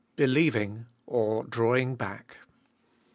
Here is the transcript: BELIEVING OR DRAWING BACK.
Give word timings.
BELIEVING 0.15 0.87
OR 1.05 1.43
DRAWING 1.43 1.93
BACK. 1.93 2.37